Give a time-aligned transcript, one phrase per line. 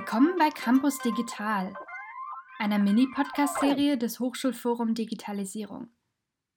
[0.00, 1.74] Willkommen bei Campus Digital,
[2.60, 5.88] einer Mini-Podcast-Serie des Hochschulforum Digitalisierung.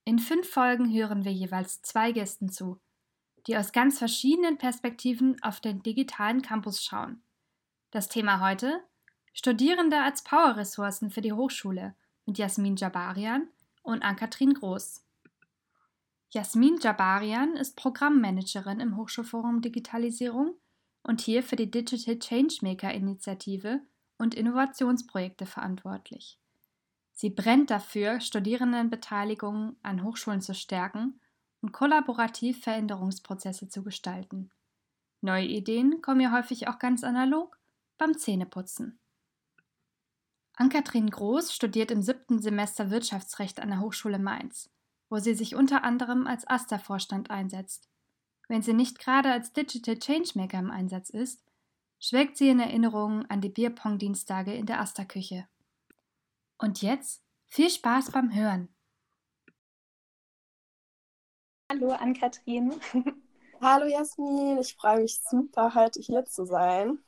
[0.04, 2.78] In fünf Folgen hören wir jeweils zwei Gästen zu,
[3.48, 7.24] die aus ganz verschiedenen Perspektiven auf den digitalen Campus schauen.
[7.90, 8.80] Das Thema heute:
[9.32, 13.48] Studierende als Power-Ressourcen für die Hochschule mit Jasmin Jabarian
[13.82, 15.04] und Ann-Kathrin Groß.
[16.30, 20.54] Jasmin Jabarian ist Programmmanagerin im Hochschulforum Digitalisierung
[21.02, 23.80] und hier für die Digital Changemaker Initiative
[24.18, 26.38] und Innovationsprojekte verantwortlich.
[27.12, 31.20] Sie brennt dafür, Studierendenbeteiligung an Hochschulen zu stärken
[31.60, 34.50] und kollaborativ Veränderungsprozesse zu gestalten.
[35.20, 37.58] Neue Ideen kommen ihr häufig auch ganz analog
[37.98, 38.98] beim Zähneputzen.
[40.54, 44.70] Ann-Kathrin Groß studiert im siebten Semester Wirtschaftsrecht an der Hochschule Mainz,
[45.08, 47.91] wo sie sich unter anderem als AStA-Vorstand einsetzt
[48.48, 51.42] wenn sie nicht gerade als Digital Changemaker im Einsatz ist,
[51.98, 55.46] schwelgt sie in Erinnerungen an die Bierpong-Dienstage in der Asta-Küche.
[56.58, 58.68] Und jetzt viel Spaß beim Hören.
[61.70, 62.74] Hallo Ann-Kathrin.
[63.60, 66.98] Hallo Jasmin, ich freue mich super, heute hier zu sein.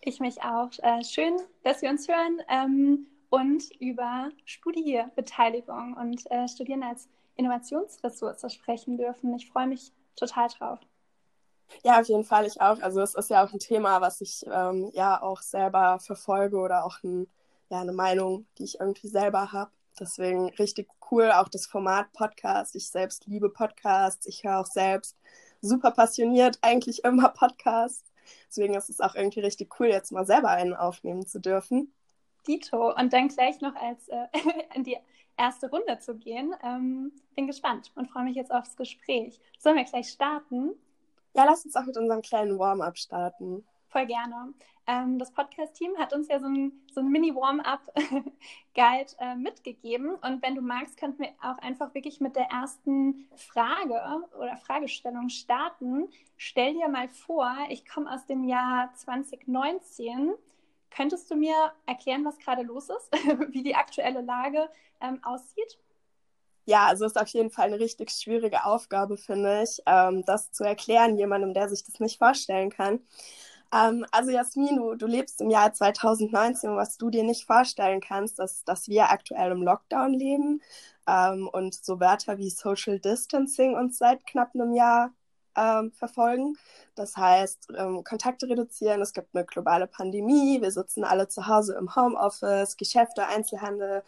[0.00, 0.70] Ich mich auch.
[0.78, 8.52] Äh, schön, dass wir uns hören ähm, und über Studiebeteiligung und äh, Studieren als Innovationsressource
[8.52, 9.34] sprechen dürfen.
[9.34, 10.78] Ich freue mich total drauf.
[11.84, 12.80] Ja, auf jeden Fall, ich auch.
[12.80, 16.84] Also es ist ja auch ein Thema, was ich ähm, ja auch selber verfolge oder
[16.84, 17.28] auch ein,
[17.68, 19.70] ja, eine Meinung, die ich irgendwie selber habe.
[19.98, 22.74] Deswegen richtig cool, auch das Format Podcast.
[22.74, 24.26] Ich selbst liebe Podcasts.
[24.26, 25.16] Ich höre auch selbst
[25.60, 28.10] super passioniert eigentlich immer Podcasts.
[28.48, 31.92] Deswegen ist es auch irgendwie richtig cool, jetzt mal selber einen aufnehmen zu dürfen.
[32.46, 32.94] Dito.
[32.94, 34.26] Und dann gleich noch als äh,
[34.82, 34.96] die
[35.36, 36.54] erste Runde zu gehen.
[36.62, 39.40] Ähm, bin gespannt und freue mich jetzt aufs Gespräch.
[39.58, 40.72] Sollen wir gleich starten?
[41.34, 43.64] Ja, lass uns auch mit unserem kleinen Warm-up starten.
[43.88, 44.52] Voll gerne.
[44.86, 48.32] Ähm, das Podcast-Team hat uns ja so ein, so ein Mini-Warm-up-Guide
[49.18, 50.14] äh, mitgegeben.
[50.14, 54.00] Und wenn du magst, könnten wir auch einfach wirklich mit der ersten Frage
[54.38, 56.08] oder Fragestellung starten.
[56.36, 60.32] Stell dir mal vor, ich komme aus dem Jahr 2019
[60.90, 63.12] Könntest du mir erklären, was gerade los ist,
[63.52, 64.68] wie die aktuelle Lage
[65.00, 65.78] ähm, aussieht?
[66.66, 70.62] Ja, also ist auf jeden Fall eine richtig schwierige Aufgabe, finde ich, ähm, das zu
[70.64, 73.00] erklären, jemandem, der sich das nicht vorstellen kann.
[73.72, 78.38] Ähm, also Jasmin, du, du lebst im Jahr 2019, was du dir nicht vorstellen kannst,
[78.38, 80.60] dass, dass wir aktuell im Lockdown leben
[81.06, 85.12] ähm, und so Wörter wie Social Distancing uns seit knapp einem Jahr
[85.60, 86.56] ähm, verfolgen.
[86.94, 91.76] Das heißt, ähm, Kontakte reduzieren, es gibt eine globale Pandemie, wir sitzen alle zu Hause
[91.78, 94.02] im Homeoffice, Geschäfte, Einzelhandel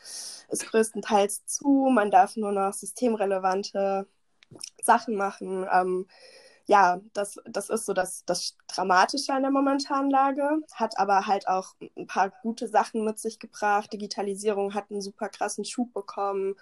[0.48, 4.06] ist größtenteils zu, man darf nur noch systemrelevante
[4.82, 5.66] Sachen machen.
[5.72, 6.06] Ähm,
[6.66, 11.48] ja, das, das ist so das, das Dramatische an der momentanen Lage, hat aber halt
[11.48, 13.92] auch ein paar gute Sachen mit sich gebracht.
[13.92, 16.54] Digitalisierung hat einen super krassen Schub bekommen,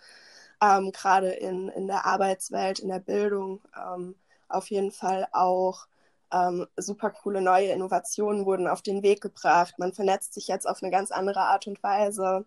[0.62, 3.60] ähm, gerade in, in der Arbeitswelt, in der Bildung.
[3.76, 4.14] Ähm,
[4.50, 5.86] auf jeden Fall auch
[6.32, 9.74] ähm, super coole neue Innovationen wurden auf den Weg gebracht.
[9.78, 12.44] Man vernetzt sich jetzt auf eine ganz andere Art und Weise.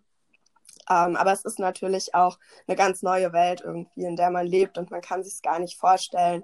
[0.90, 4.78] Ähm, aber es ist natürlich auch eine ganz neue Welt irgendwie, in der man lebt
[4.78, 6.44] und man kann sich es gar nicht vorstellen,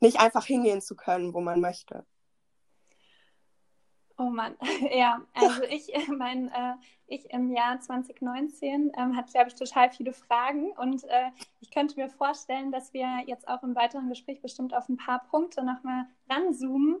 [0.00, 2.04] nicht einfach hingehen zu können, wo man möchte.
[4.18, 4.56] Oh Mann,
[4.94, 6.74] ja, also ich, äh, mein, äh,
[7.06, 11.30] ich im Jahr 2019 ähm, hatte, glaube ich, total viele Fragen und äh,
[11.60, 15.24] ich könnte mir vorstellen, dass wir jetzt auch im weiteren Gespräch bestimmt auf ein paar
[15.30, 17.00] Punkte nochmal ranzoomen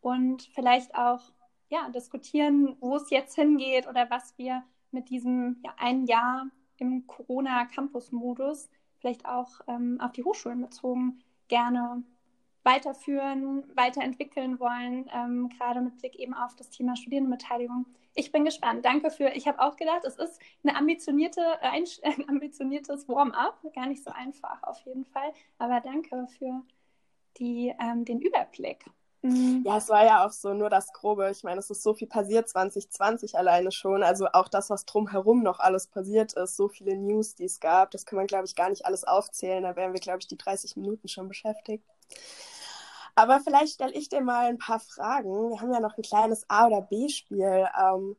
[0.00, 1.20] und vielleicht auch
[1.68, 4.62] ja, diskutieren, wo es jetzt hingeht oder was wir
[4.92, 6.46] mit diesem ja, ein Jahr
[6.78, 11.18] im Corona-Campus-Modus vielleicht auch ähm, auf die Hochschulen bezogen
[11.48, 12.02] gerne
[12.66, 17.86] weiterführen, weiterentwickeln wollen, ähm, gerade mit Blick eben auf das Thema Studierendenbeteiligung.
[18.14, 18.84] Ich bin gespannt.
[18.84, 23.60] Danke für, ich habe auch gedacht, es ist eine ambitionierte, äh, ein, ein ambitioniertes Warm-up,
[23.72, 26.62] gar nicht so einfach auf jeden Fall, aber danke für
[27.38, 28.84] die, ähm, den Überblick.
[29.22, 29.62] Mhm.
[29.64, 31.30] Ja, es war ja auch so nur das Grobe.
[31.30, 34.02] Ich meine, es ist so viel passiert 2020 alleine schon.
[34.02, 37.90] Also auch das, was drumherum noch alles passiert ist, so viele News, die es gab,
[37.92, 39.62] das kann man, glaube ich, gar nicht alles aufzählen.
[39.62, 41.84] Da wären wir, glaube ich, die 30 Minuten schon beschäftigt.
[43.16, 45.50] Aber vielleicht stelle ich dir mal ein paar Fragen.
[45.50, 48.16] Wir haben ja noch ein kleines A- oder B-Spiel ähm,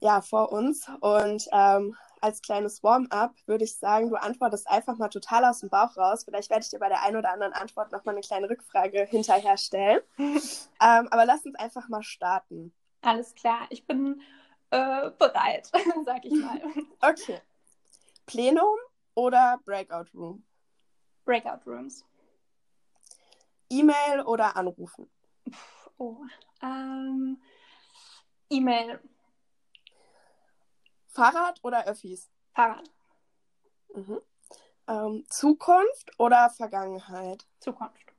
[0.00, 0.88] ja, vor uns.
[1.00, 5.68] Und ähm, als kleines Warm-up würde ich sagen, du antwortest einfach mal total aus dem
[5.68, 6.24] Bauch raus.
[6.24, 9.58] Vielleicht werde ich dir bei der einen oder anderen Antwort nochmal eine kleine Rückfrage hinterher
[9.58, 10.00] stellen.
[10.18, 10.40] ähm,
[10.80, 12.72] aber lass uns einfach mal starten.
[13.02, 14.22] Alles klar, ich bin
[14.70, 15.70] äh, bereit,
[16.06, 16.60] sag ich mal.
[17.00, 17.40] Okay.
[18.24, 18.76] Plenum
[19.14, 20.44] oder Breakout Room?
[21.24, 22.04] Breakout Rooms.
[23.70, 25.10] E-Mail oder anrufen?
[25.96, 26.18] Oh,
[26.62, 27.40] ähm,
[28.50, 29.00] E-Mail.
[31.08, 32.30] Fahrrad oder Öffis?
[32.52, 32.90] Fahrrad.
[33.94, 34.20] Mhm.
[34.86, 37.46] Ähm, Zukunft oder Vergangenheit?
[37.60, 38.12] Zukunft.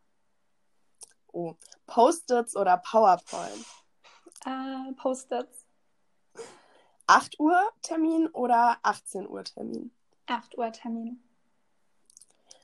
[1.34, 1.56] Oh.
[1.88, 3.66] Post-its oder PowerPoint?
[4.46, 5.66] Äh, Post-its.
[7.08, 9.94] 8 Uhr Termin oder 18 Uhr Termin?
[10.28, 11.22] 8 Uhr Termin.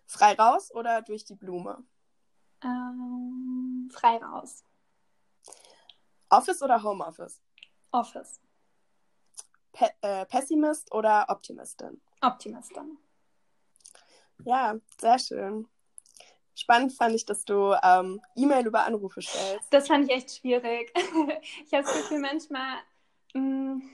[0.05, 1.83] Frei raus oder durch die Blume?
[2.63, 4.63] Ähm, frei raus.
[6.29, 7.41] Office oder Homeoffice?
[7.91, 8.39] Office.
[9.71, 12.01] Pe äh, Pessimist oder Optimistin?
[12.21, 12.97] Optimistin.
[14.43, 15.67] Ja, sehr schön.
[16.55, 19.71] Spannend fand ich, dass du ähm, E-Mail über Anrufe stellst.
[19.71, 20.91] Das fand ich echt schwierig.
[20.95, 22.77] ich habe das Gefühl, manchmal
[23.33, 23.41] mh,
[23.75, 23.89] mm,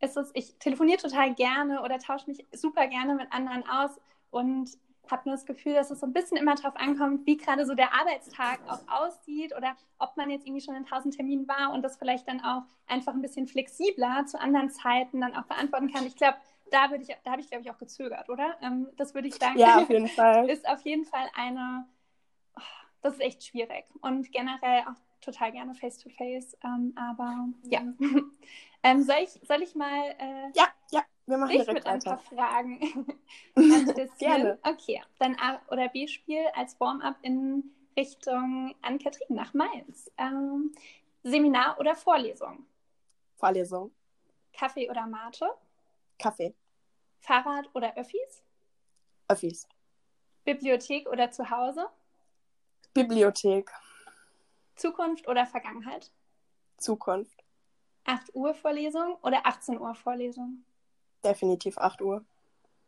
[0.00, 3.90] ist es, ich telefoniere total gerne oder tausche mich super gerne mit anderen aus
[4.30, 4.70] und
[5.10, 7.74] habe nur das Gefühl, dass es so ein bisschen immer darauf ankommt, wie gerade so
[7.74, 11.82] der Arbeitstag auch aussieht oder ob man jetzt irgendwie schon in tausend Terminen war und
[11.82, 16.06] das vielleicht dann auch einfach ein bisschen flexibler zu anderen Zeiten dann auch beantworten kann.
[16.06, 16.36] Ich glaube,
[16.70, 18.56] da würde ich, da habe ich glaube ich auch gezögert, oder?
[18.62, 19.58] Ähm, das würde ich sagen.
[19.58, 20.48] Ja, auf jeden Fall.
[20.50, 21.86] Ist auf jeden Fall eine,
[22.56, 22.62] oh,
[23.02, 27.80] das ist echt schwierig und generell auch total gerne face to face, ähm, aber ja.
[28.82, 30.14] ähm, soll ich, soll ich mal?
[30.18, 31.02] Äh, ja, ja.
[31.28, 32.34] Wir machen ich direkt mit ein paar weiter.
[32.34, 33.18] Fragen.
[34.18, 34.58] Gerne.
[34.62, 40.10] Okay, dann A oder B-Spiel als Warm-up in Richtung Ann-Kathrin nach Mainz.
[40.16, 40.72] Ähm,
[41.22, 42.64] Seminar oder Vorlesung?
[43.36, 43.92] Vorlesung.
[44.54, 45.50] Kaffee oder Mate?
[46.18, 46.54] Kaffee.
[47.20, 48.42] Fahrrad oder Öffis?
[49.28, 49.68] Öffis.
[50.44, 51.90] Bibliothek oder Zuhause?
[52.94, 53.70] Bibliothek.
[54.76, 56.10] Zukunft oder Vergangenheit?
[56.78, 57.44] Zukunft.
[58.04, 60.64] 8 Uhr Vorlesung oder 18 Uhr Vorlesung?
[61.24, 62.24] Definitiv 8 Uhr.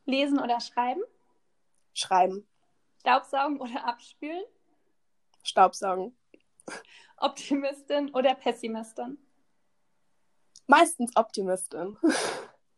[0.04, 1.02] Lesen oder schreiben?
[1.94, 2.46] Schreiben.
[3.00, 4.44] Staubsaugen oder abspülen?
[5.42, 6.16] Staubsaugen.
[7.16, 9.18] Optimistin oder Pessimistin?
[10.66, 11.96] Meistens Optimistin.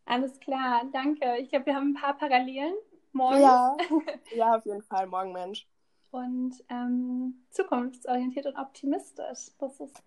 [0.05, 1.39] Alles klar, danke.
[1.39, 2.75] Ich glaube, wir haben ein paar Parallelen.
[3.13, 3.41] Morgen.
[3.41, 3.77] Ja.
[4.35, 5.07] ja, auf jeden Fall.
[5.07, 5.67] Morgen Mensch.
[6.11, 9.51] Und ähm, zukunftsorientiert und optimistisch.
[9.59, 10.03] Das ist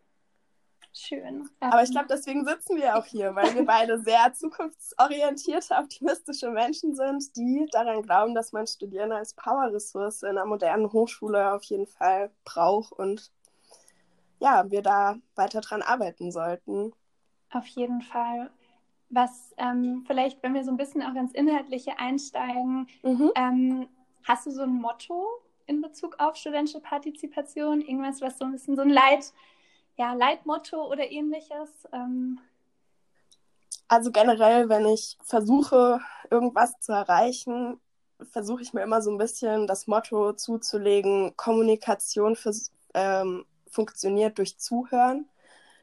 [0.98, 1.50] schön.
[1.60, 6.96] Aber ich glaube, deswegen sitzen wir auch hier, weil wir beide sehr zukunftsorientierte, optimistische Menschen
[6.96, 11.88] sind, die daran glauben, dass man Studierende als Powerressource in einer modernen Hochschule auf jeden
[11.88, 13.32] Fall braucht und
[14.40, 16.94] ja, wir da weiter dran arbeiten sollten.
[17.52, 18.50] Auf jeden Fall.
[19.10, 23.32] Was ähm, vielleicht, wenn wir so ein bisschen auch ins Inhaltliche einsteigen, Mhm.
[23.36, 23.88] ähm,
[24.24, 25.28] hast du so ein Motto
[25.68, 27.82] in Bezug auf studentische Partizipation?
[27.82, 29.32] Irgendwas, was so ein bisschen so ein Leit,
[29.98, 31.88] ja, Leitmotto oder ähnliches?
[31.92, 32.40] Ähm,
[33.88, 36.00] Also generell, wenn ich versuche,
[36.32, 37.80] irgendwas zu erreichen,
[38.32, 44.58] versuche ich mir immer so ein bisschen das Motto zuzulegen, Kommunikation fürs, ähm, funktioniert durch
[44.58, 45.30] Zuhören.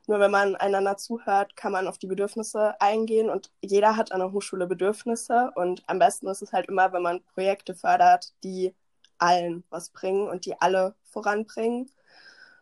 [0.07, 4.21] Nur wenn man einander zuhört, kann man auf die Bedürfnisse eingehen und jeder hat an
[4.21, 8.75] der Hochschule Bedürfnisse und am besten ist es halt immer, wenn man Projekte fördert, die
[9.19, 11.91] allen was bringen und die alle voranbringen.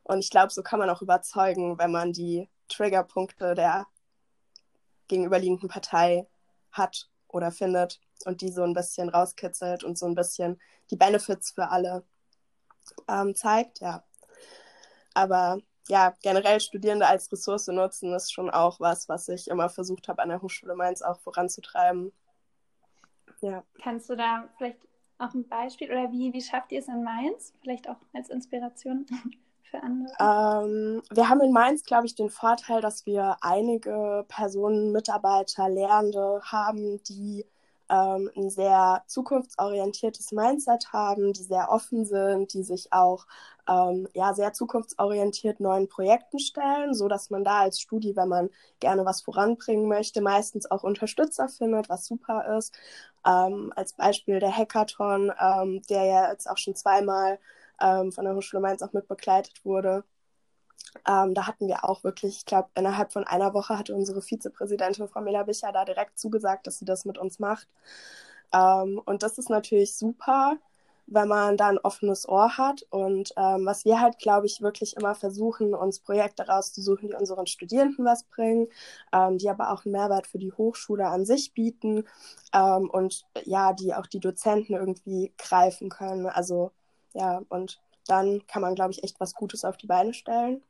[0.03, 3.87] Und ich glaube, so kann man auch überzeugen, wenn man die Triggerpunkte der
[5.09, 6.27] gegenüberliegenden Partei
[6.73, 10.61] hat oder findet und die so ein bisschen rauskitzelt und so ein bisschen
[10.91, 12.05] die Benefits für alle
[13.09, 14.05] ähm, zeigt, ja.
[15.15, 15.59] Aber
[15.89, 20.23] ja, generell Studierende als Ressource nutzen ist schon auch was, was ich immer versucht habe,
[20.23, 22.13] an der Hochschule Mainz auch voranzutreiben.
[23.41, 23.65] Ja.
[23.83, 24.79] kannst du da vielleicht
[25.17, 27.55] auch ein Beispiel oder wie, wie schafft ihr es in Mainz?
[27.63, 29.07] Vielleicht auch als Inspiration
[29.71, 30.13] für andere.
[30.21, 36.41] Ähm, wir haben in Mainz, glaube ich, den Vorteil, dass wir einige Personen, Mitarbeiter, Lehrende
[36.45, 37.47] haben, die
[37.91, 43.27] ähm, ein sehr zukunftsorientiertes Mindset haben, die sehr offen sind, die sich auch
[43.69, 48.51] ähm, ja, sehr zukunftsorientiert neuen Projekten stellen, so dass man da als Studi, wenn man
[48.79, 52.75] gerne was voranbringen möchte, meistens auch Unterstützer findet, was super ist.
[53.27, 57.39] Ähm, als Beispiel der Hackathon, ähm, der ja jetzt auch schon zweimal
[57.81, 60.05] ähm, von der Hochschule Mainz auch mit begleitet wurde.
[61.07, 65.09] Ähm, da hatten wir auch wirklich, ich glaube, innerhalb von einer Woche hatte unsere Vizepräsidentin
[65.09, 67.69] Frau Mela Bicher da direkt zugesagt, dass sie das mit uns macht.
[68.53, 70.57] Ähm, und das ist natürlich super,
[71.07, 72.87] wenn man da ein offenes Ohr hat.
[72.91, 77.47] Und ähm, was wir halt, glaube ich, wirklich immer versuchen, uns Projekte rauszusuchen, die unseren
[77.47, 78.69] Studierenden was bringen,
[79.13, 82.05] ähm, die aber auch einen Mehrwert für die Hochschule an sich bieten
[82.55, 86.27] ähm, und ja, die auch die Dozenten irgendwie greifen können.
[86.27, 86.73] Also
[87.15, 90.63] ja, und dann kann man, glaube ich, echt was Gutes auf die Beine stellen.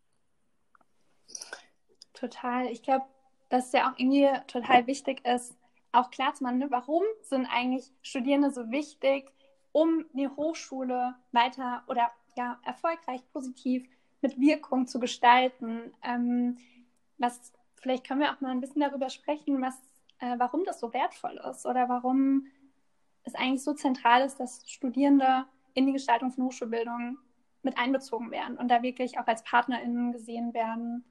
[2.13, 2.67] Total.
[2.67, 3.07] Ich glaube,
[3.49, 5.57] dass es ja auch irgendwie total wichtig ist,
[5.93, 9.33] auch klar zu machen, ne, warum sind eigentlich Studierende so wichtig,
[9.73, 13.89] um die Hochschule weiter oder ja erfolgreich, positiv
[14.21, 15.93] mit Wirkung zu gestalten.
[16.03, 16.59] Ähm,
[17.19, 19.75] was vielleicht können wir auch mal ein bisschen darüber sprechen, was,
[20.19, 22.47] äh, warum das so wertvoll ist oder warum
[23.25, 25.45] es eigentlich so zentral ist, dass Studierende
[25.75, 27.19] in die Gestaltung von Hochschulbildung
[27.63, 31.05] mit einbezogen werden und da wirklich auch als PartnerInnen gesehen werden.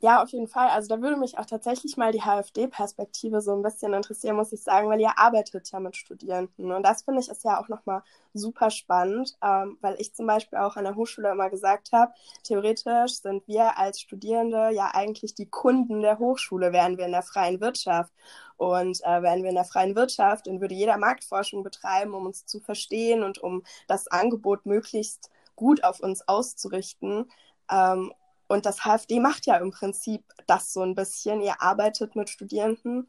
[0.00, 0.68] Ja, auf jeden Fall.
[0.68, 4.62] Also da würde mich auch tatsächlich mal die HFD-Perspektive so ein bisschen interessieren, muss ich
[4.62, 6.70] sagen, weil ihr arbeitet ja mit Studierenden.
[6.70, 8.02] Und das finde ich ist ja auch nochmal
[8.32, 12.12] super spannend, ähm, weil ich zum Beispiel auch an der Hochschule immer gesagt habe,
[12.44, 17.22] theoretisch sind wir als Studierende ja eigentlich die Kunden der Hochschule, wären wir in der
[17.22, 18.12] freien Wirtschaft.
[18.56, 22.46] Und äh, wären wir in der freien Wirtschaft, dann würde jeder Marktforschung betreiben, um uns
[22.46, 27.30] zu verstehen und um das Angebot möglichst gut auf uns auszurichten.
[27.70, 28.12] Ähm,
[28.48, 31.40] und das HFD macht ja im Prinzip das so ein bisschen.
[31.40, 33.06] Ihr arbeitet mit Studierenden.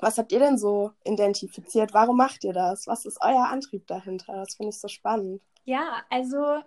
[0.00, 1.94] Was habt ihr denn so identifiziert?
[1.94, 2.86] Warum macht ihr das?
[2.86, 4.34] Was ist euer Antrieb dahinter?
[4.34, 5.40] Das finde ich so spannend.
[5.64, 6.58] Ja, also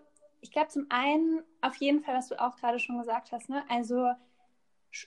[0.41, 3.49] ich glaube zum einen auf jeden Fall, was du auch gerade schon gesagt hast.
[3.49, 3.63] Ne?
[3.69, 4.09] Also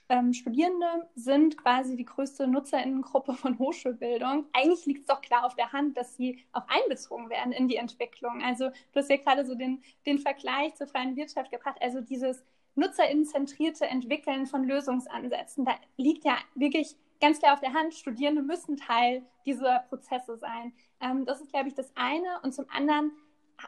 [0.09, 4.45] ähm, Studierende sind quasi die größte Nutzerinnengruppe von Hochschulbildung.
[4.53, 7.77] Eigentlich liegt es doch klar auf der Hand, dass sie auch einbezogen werden in die
[7.77, 8.41] Entwicklung.
[8.43, 11.77] Also du hast ja gerade so den, den Vergleich zur freien Wirtschaft gebracht.
[11.81, 12.43] Also dieses
[12.75, 18.77] nutzerinnenzentrierte Entwickeln von Lösungsansätzen, da liegt ja wirklich ganz klar auf der Hand, Studierende müssen
[18.77, 20.73] Teil dieser Prozesse sein.
[21.01, 22.39] Ähm, das ist, glaube ich, das eine.
[22.43, 23.11] Und zum anderen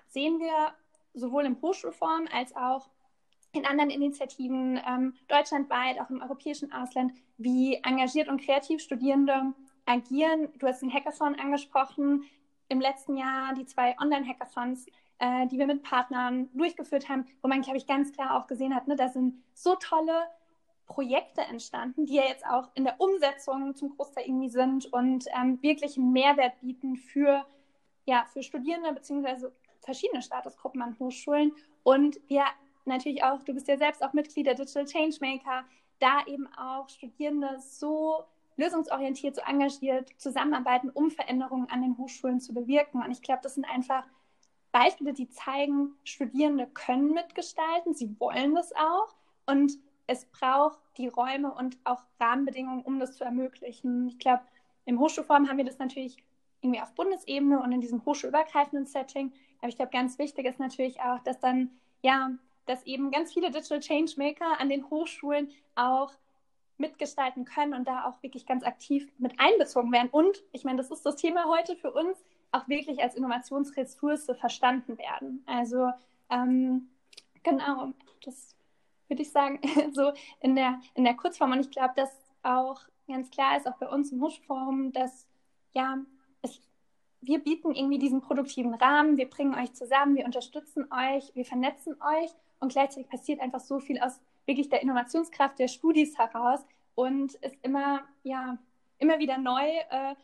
[0.07, 0.73] sehen wir
[1.13, 2.89] sowohl im Hochschulform als auch
[3.53, 9.53] in anderen Initiativen ähm, deutschlandweit, auch im europäischen Ausland, wie engagiert und kreativ Studierende
[9.85, 10.49] agieren.
[10.57, 12.23] Du hast den Hackathon angesprochen.
[12.69, 14.85] Im letzten Jahr die zwei Online-Hackathons,
[15.19, 18.73] äh, die wir mit Partnern durchgeführt haben, wo man, glaube ich, ganz klar auch gesehen
[18.73, 20.23] hat, ne, da sind so tolle
[20.85, 25.61] Projekte entstanden, die ja jetzt auch in der Umsetzung zum Großteil irgendwie sind und ähm,
[25.61, 27.45] wirklich einen Mehrwert bieten für,
[28.05, 29.47] ja, für Studierende bzw.
[29.81, 31.53] verschiedene Statusgruppen an Hochschulen.
[31.83, 32.43] Und wir
[32.85, 35.63] natürlich auch, du bist ja selbst auch Mitglied der Digital Changemaker,
[35.99, 38.25] da eben auch Studierende so
[38.57, 43.01] lösungsorientiert, so engagiert zusammenarbeiten, um Veränderungen an den Hochschulen zu bewirken.
[43.01, 44.03] Und ich glaube, das sind einfach
[44.71, 49.73] Beispiele, die zeigen, Studierende können mitgestalten, sie wollen das auch und
[50.07, 54.07] es braucht die Räume und auch Rahmenbedingungen, um das zu ermöglichen.
[54.07, 54.43] Ich glaube,
[54.85, 56.17] im Hochschulform haben wir das natürlich
[56.61, 59.31] irgendwie auf Bundesebene und in diesem hochschulübergreifenden Setting.
[59.59, 61.69] Aber ich glaube, ganz wichtig ist natürlich auch, dass dann
[62.01, 62.31] ja
[62.65, 66.11] dass eben ganz viele Digital Changemaker an den Hochschulen auch
[66.77, 70.09] mitgestalten können und da auch wirklich ganz aktiv mit einbezogen werden.
[70.11, 72.17] Und ich meine, das ist das Thema heute für uns,
[72.51, 75.43] auch wirklich als Innovationsressource verstanden werden.
[75.45, 75.89] Also
[76.29, 76.89] ähm,
[77.43, 77.93] genau,
[78.25, 78.55] das
[79.07, 79.59] würde ich sagen,
[79.93, 81.53] so in der, in der Kurzform.
[81.53, 82.09] Und ich glaube, dass
[82.43, 85.27] auch ganz klar ist, auch bei uns im Hochschulforum, dass
[85.73, 85.97] ja,
[86.41, 86.61] es,
[87.21, 91.95] wir bieten irgendwie diesen produktiven Rahmen, wir bringen euch zusammen, wir unterstützen euch, wir vernetzen
[92.01, 96.61] euch und gleichzeitig passiert einfach so viel aus wirklich der Innovationskraft der Studis heraus
[96.95, 98.57] und ist immer, ja,
[98.97, 100.15] immer wieder neu, äh,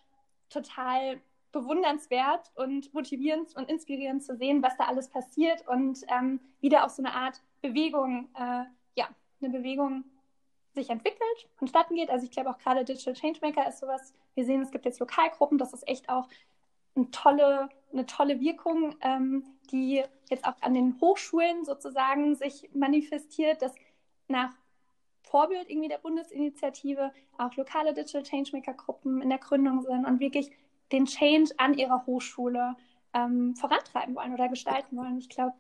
[0.50, 1.20] total
[1.52, 6.92] bewundernswert und motivierend und inspirierend zu sehen, was da alles passiert und ähm, wieder auf
[6.92, 8.66] so eine Art Bewegung, äh,
[8.96, 9.10] ja,
[9.42, 10.04] eine Bewegung
[10.76, 12.10] sich entwickelt, vonstatten geht.
[12.10, 14.14] Also ich glaube auch gerade Digital Changemaker ist sowas.
[14.36, 16.28] Wir sehen, es gibt jetzt Lokalgruppen, das ist echt auch
[16.98, 23.62] eine tolle, eine tolle Wirkung, ähm, die jetzt auch an den Hochschulen sozusagen sich manifestiert,
[23.62, 23.74] dass
[24.28, 24.54] nach
[25.24, 30.52] Vorbild irgendwie der Bundesinitiative auch lokale Digital Changemaker-Gruppen in der Gründung sind und wirklich
[30.92, 32.76] den Change an ihrer Hochschule
[33.14, 35.18] ähm, vorantreiben wollen oder gestalten wollen.
[35.18, 35.54] Ich glaube,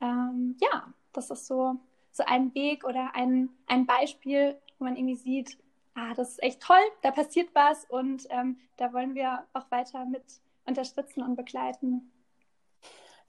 [0.00, 1.76] ähm, ja, das ist so,
[2.12, 5.58] so ein Weg oder ein, ein Beispiel, wo man irgendwie sieht,
[5.94, 10.04] ah, das ist echt toll, da passiert was und ähm, da wollen wir auch weiter
[10.04, 10.22] mit
[10.70, 12.10] unterstützen und begleiten.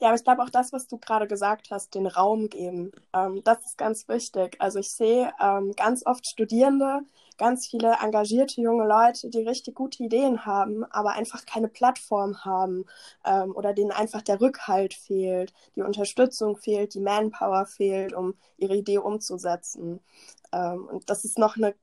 [0.01, 3.43] Ja, aber ich glaube auch das, was du gerade gesagt hast, den Raum geben, ähm,
[3.43, 4.55] das ist ganz wichtig.
[4.57, 7.01] Also ich sehe ähm, ganz oft Studierende,
[7.37, 12.85] ganz viele engagierte junge Leute, die richtig gute Ideen haben, aber einfach keine Plattform haben
[13.25, 18.75] ähm, oder denen einfach der Rückhalt fehlt, die Unterstützung fehlt, die Manpower fehlt, um ihre
[18.75, 19.99] Idee umzusetzen.
[20.51, 21.75] Ähm, und das ist noch eine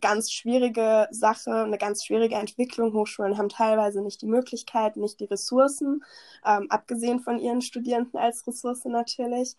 [0.00, 2.92] ganz schwierige Sache, eine ganz schwierige Entwicklung.
[2.92, 6.04] Hochschulen haben teilweise nicht die Möglichkeit, nicht die Ressourcen,
[6.44, 9.56] ähm, abgesehen von ihren Studierenden als Ressource natürlich,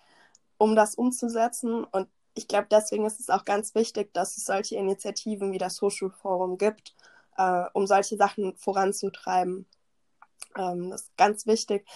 [0.58, 1.84] um das umzusetzen.
[1.84, 5.82] Und ich glaube, deswegen ist es auch ganz wichtig, dass es solche Initiativen wie das
[5.82, 6.96] Hochschulforum gibt,
[7.38, 9.66] äh, um solche Sachen voranzutreiben.
[10.58, 11.88] Ähm, das ist ganz wichtig.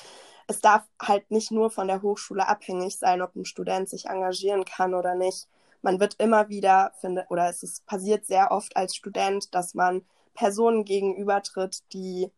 [0.47, 4.65] Es darf halt nicht nur von der Hochschule abhängig sein, ob ein Student sich engagieren
[4.65, 5.47] kann oder nicht
[5.81, 10.05] man wird immer wieder, finde, oder es ist passiert sehr oft als Student, dass man
[10.33, 12.31] Personen gegenübertritt, die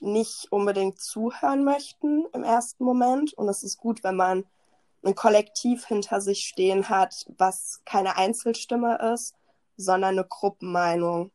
[0.00, 3.32] nicht unbedingt zuhören möchten im ersten Moment.
[3.34, 4.44] Und es ist gut, wenn man
[5.02, 9.34] ein Kollektiv hinter sich stehen hat, was keine Einzelstimme ist,
[9.76, 11.30] sondern eine Gruppenmeinung.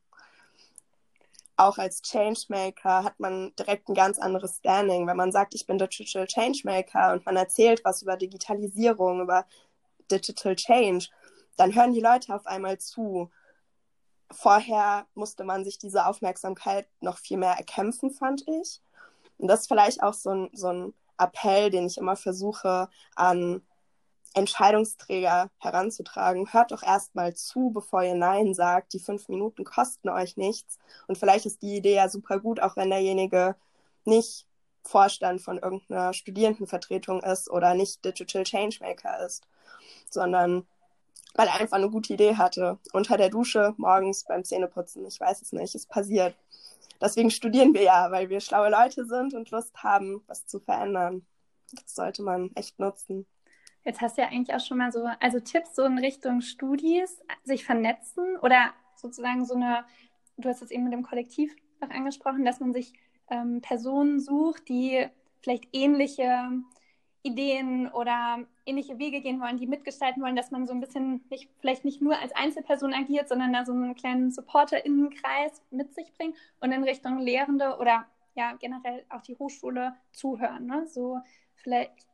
[1.55, 5.07] Auch als Changemaker hat man direkt ein ganz anderes Standing.
[5.07, 9.45] Wenn man sagt, ich bin Digital Changemaker und man erzählt was über Digitalisierung, über
[10.11, 11.07] Digital Change,
[11.57, 13.29] dann hören die Leute auf einmal zu.
[14.31, 18.81] Vorher musste man sich diese Aufmerksamkeit noch viel mehr erkämpfen, fand ich.
[19.37, 23.61] Und das ist vielleicht auch so ein, so ein Appell, den ich immer versuche an
[24.35, 26.53] Entscheidungsträger heranzutragen.
[26.53, 28.93] Hört doch erstmal zu, bevor ihr Nein sagt.
[28.93, 30.77] Die fünf Minuten kosten euch nichts.
[31.07, 33.55] Und vielleicht ist die Idee ja super gut, auch wenn derjenige
[34.05, 34.45] nicht
[34.83, 39.45] Vorstand von irgendeiner Studierendenvertretung ist oder nicht Digital Changemaker ist,
[40.09, 40.65] sondern
[41.35, 42.79] weil er einfach eine gute Idee hatte.
[42.91, 46.35] Unter der Dusche, morgens beim Zähneputzen, ich weiß es nicht, es passiert.
[47.01, 51.25] Deswegen studieren wir ja, weil wir schlaue Leute sind und Lust haben, was zu verändern.
[51.71, 53.25] Das sollte man echt nutzen.
[53.85, 57.21] Jetzt hast du ja eigentlich auch schon mal so, also Tipps so in Richtung Studis,
[57.43, 59.85] sich vernetzen oder sozusagen so eine,
[60.37, 62.93] du hast es eben mit dem Kollektiv noch angesprochen, dass man sich
[63.29, 65.07] ähm, Personen sucht, die
[65.41, 66.49] vielleicht ähnliche
[67.29, 71.49] Ideen oder ähnliche Wege gehen wollen, die mitgestalten wollen, dass man so ein bisschen nicht,
[71.59, 76.35] vielleicht nicht nur als Einzelperson agiert, sondern da so einen kleinen SupporterInnenkreis mit sich bringt
[76.59, 78.05] und in Richtung Lehrende oder
[78.35, 80.65] ja generell auch die Hochschule zuhören.
[80.65, 80.87] Ne?
[80.87, 81.19] So
[81.55, 82.07] vielleicht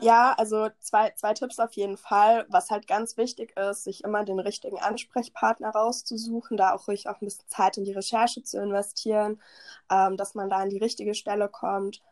[0.00, 2.46] ja, also zwei, zwei Tipps auf jeden Fall.
[2.48, 7.20] Was halt ganz wichtig ist, sich immer den richtigen Ansprechpartner rauszusuchen, da auch ruhig auch
[7.20, 9.40] ein bisschen Zeit in die Recherche zu investieren,
[9.90, 12.02] ähm, dass man da an die richtige Stelle kommt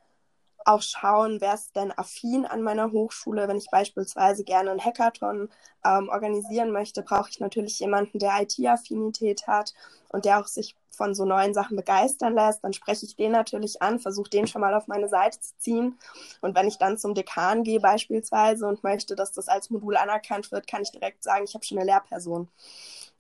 [0.64, 3.49] auch schauen, wer ist denn affin an meiner Hochschule.
[3.49, 5.50] Wenn ich beispielsweise gerne einen Hackathon
[5.85, 9.75] ähm, organisieren möchte, brauche ich natürlich jemanden, der IT-Affinität hat
[10.08, 12.65] und der auch sich von so neuen Sachen begeistern lässt.
[12.65, 15.99] Dann spreche ich den natürlich an, versuche den schon mal auf meine Seite zu ziehen.
[16.41, 20.50] Und wenn ich dann zum Dekan gehe beispielsweise und möchte, dass das als Modul anerkannt
[20.52, 22.49] wird, kann ich direkt sagen, ich habe schon eine Lehrperson.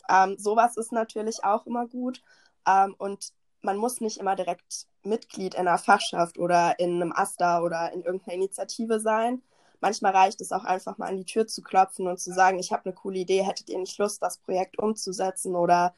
[0.08, 2.22] Ähm, sowas ist natürlich auch immer gut.
[2.66, 3.32] Ähm, und
[3.64, 8.02] man muss nicht immer direkt Mitglied in einer Fachschaft oder in einem AStA oder in
[8.02, 9.42] irgendeiner Initiative sein.
[9.80, 12.72] Manchmal reicht es auch einfach mal an die Tür zu klopfen und zu sagen, ich
[12.72, 15.94] habe eine coole Idee, hättet ihr nicht Lust, das Projekt umzusetzen oder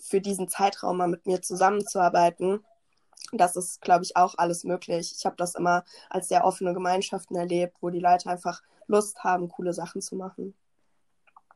[0.00, 2.64] für diesen Zeitraum mal mit mir zusammenzuarbeiten.
[3.32, 5.14] Das ist, glaube ich, auch alles möglich.
[5.16, 9.48] Ich habe das immer als sehr offene Gemeinschaften erlebt, wo die Leute einfach Lust haben,
[9.48, 10.54] coole Sachen zu machen.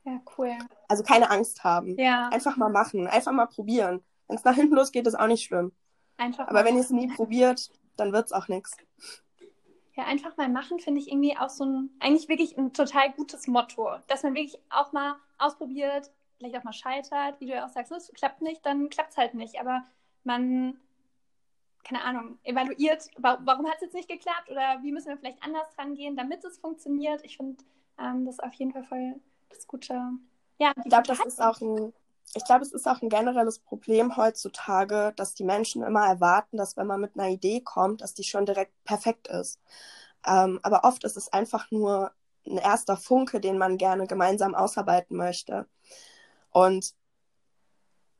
[0.05, 0.57] Ja, cool.
[0.87, 1.99] Also keine Angst haben.
[1.99, 2.29] Ja.
[2.29, 4.05] Einfach mal machen, einfach mal probieren.
[4.29, 5.73] Wenn es nach hinten losgeht, ist auch nicht schlimm.
[6.17, 8.77] Einfach Aber wenn ihr es nie probiert, dann wird es auch nichts.
[9.95, 13.47] Ja, einfach mal machen, finde ich irgendwie auch so ein, eigentlich wirklich ein total gutes
[13.47, 13.97] Motto.
[14.09, 17.93] Dass man wirklich auch mal ausprobiert, vielleicht auch mal scheitert, wie du ja auch sagst,
[17.93, 19.59] es klappt nicht, dann klappt es halt nicht.
[19.59, 19.85] Aber
[20.25, 20.79] man,
[21.85, 25.67] keine Ahnung, evaluiert, warum hat es jetzt nicht geklappt oder wie müssen wir vielleicht anders
[25.79, 27.25] rangehen, damit es funktioniert.
[27.25, 27.65] Ich finde
[27.99, 29.95] ähm, das auf jeden Fall voll das gute.
[30.59, 31.93] Ja, ich glaube, das ist auch ein
[32.35, 36.77] ich glaube, es ist auch ein generelles Problem heutzutage, dass die Menschen immer erwarten, dass
[36.77, 39.61] wenn man mit einer Idee kommt, dass die schon direkt perfekt ist.
[40.27, 42.13] Ähm, aber oft ist es einfach nur
[42.47, 45.67] ein erster Funke, den man gerne gemeinsam ausarbeiten möchte.
[46.51, 46.95] Und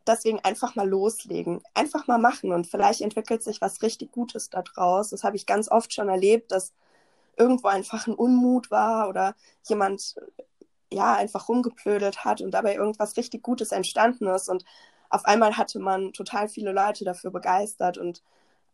[0.07, 5.11] deswegen einfach mal loslegen, einfach mal machen und vielleicht entwickelt sich was richtig Gutes daraus.
[5.11, 6.73] Das habe ich ganz oft schon erlebt, dass
[7.37, 9.35] irgendwo einfach ein Unmut war oder
[9.69, 10.15] jemand
[10.97, 14.49] ja, einfach rumgeplödelt hat und dabei irgendwas richtig Gutes entstanden ist.
[14.49, 14.65] Und
[15.11, 17.99] auf einmal hatte man total viele Leute dafür begeistert.
[17.99, 18.23] Und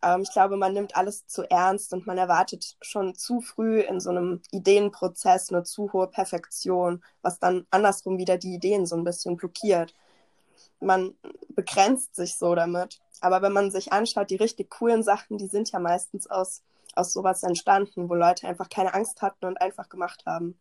[0.03, 4.01] ähm, ich glaube, man nimmt alles zu ernst und man erwartet schon zu früh in
[4.01, 9.05] so einem Ideenprozess eine zu hohe Perfektion, was dann andersrum wieder die Ideen so ein
[9.05, 9.95] bisschen blockiert.
[10.81, 11.15] Man
[11.51, 13.01] begrenzt sich so damit.
[13.21, 16.63] Aber wenn man sich anschaut, die richtig coolen Sachen, die sind ja meistens aus,
[16.95, 20.59] aus sowas entstanden, wo Leute einfach keine Angst hatten und einfach gemacht haben.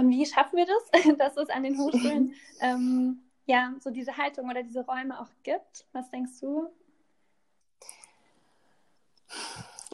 [0.00, 4.48] Und wie schaffen wir das, dass es an den Hochschulen ähm, ja so diese Haltung
[4.48, 5.86] oder diese Räume auch gibt?
[5.92, 6.68] Was denkst du?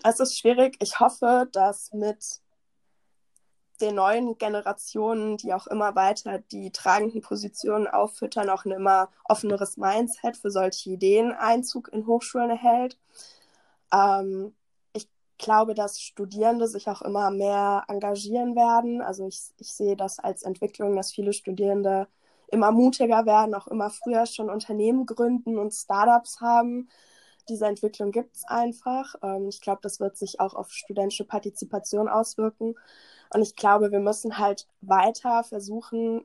[0.05, 0.77] Es ist schwierig.
[0.81, 2.40] Ich hoffe, dass mit
[3.81, 9.77] den neuen Generationen, die auch immer weiter die tragenden Positionen auffüttern, auch ein immer offeneres
[9.77, 12.97] Mindset für solche Ideen Einzug in Hochschulen erhält.
[13.92, 14.55] Ähm,
[15.38, 19.03] glaube, dass Studierende sich auch immer mehr engagieren werden.
[19.03, 22.09] Also ich, ich sehe das als Entwicklung, dass viele Studierende
[22.49, 26.88] immer mutiger werden, auch immer früher schon Unternehmen gründen und Startups haben.
[27.49, 29.14] Diese Entwicklung gibt es einfach.
[29.22, 32.75] Ähm, ich glaube, das wird sich auch auf studentische Partizipation auswirken.
[33.33, 36.25] Und ich glaube, wir müssen halt weiter versuchen,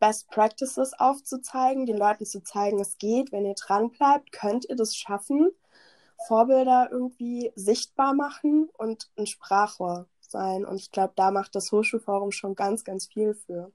[0.00, 4.74] Best Practices aufzuzeigen, den Leuten zu zeigen, es geht, wenn ihr dran bleibt, könnt ihr
[4.74, 5.50] das schaffen.
[6.26, 10.64] Vorbilder irgendwie sichtbar machen und ein Sprachrohr Selbstbewusstsein.
[10.64, 13.72] Und ich glaube, da macht das Hochschulforum schon ganz, ganz viel für.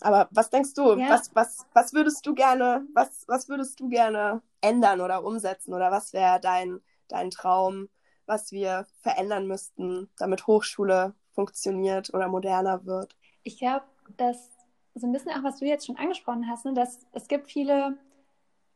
[0.00, 0.96] Aber was denkst du?
[0.96, 1.08] Ja.
[1.08, 5.72] Was, was, was würdest du gerne, was, was würdest du gerne ändern oder umsetzen?
[5.72, 7.88] Oder was wäre dein, dein Traum,
[8.26, 13.16] was wir verändern müssten, damit Hochschule funktioniert oder moderner wird?
[13.44, 13.84] Ich glaube,
[14.16, 14.50] dass
[14.94, 17.96] so ein bisschen auch, was du jetzt schon angesprochen hast, ne, dass es gibt viele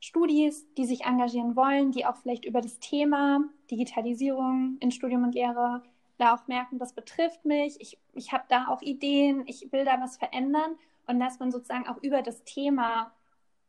[0.01, 5.35] Studis, die sich engagieren wollen, die auch vielleicht über das Thema Digitalisierung in Studium und
[5.35, 5.83] Lehre
[6.19, 10.01] da auch merken, das betrifft mich, ich, ich habe da auch Ideen, ich will da
[10.01, 13.13] was verändern und dass man sozusagen auch über das Thema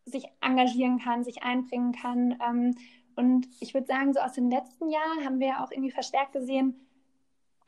[0.05, 2.39] sich engagieren kann, sich einbringen kann.
[2.43, 2.75] Ähm,
[3.15, 6.75] und ich würde sagen, so aus dem letzten Jahr haben wir auch irgendwie verstärkt gesehen,